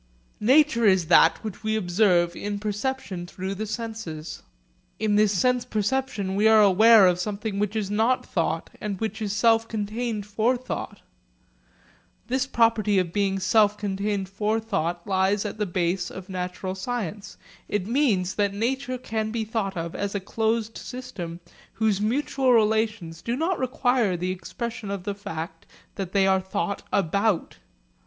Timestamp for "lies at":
15.05-15.59